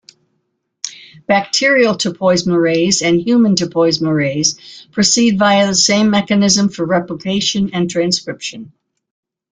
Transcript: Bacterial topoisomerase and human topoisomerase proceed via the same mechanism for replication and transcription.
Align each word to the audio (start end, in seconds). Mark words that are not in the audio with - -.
Bacterial 1.27 1.93
topoisomerase 1.93 3.03
and 3.03 3.21
human 3.21 3.53
topoisomerase 3.53 4.89
proceed 4.91 5.37
via 5.37 5.67
the 5.67 5.75
same 5.75 6.09
mechanism 6.09 6.69
for 6.69 6.85
replication 6.87 7.69
and 7.73 7.87
transcription. 7.87 8.73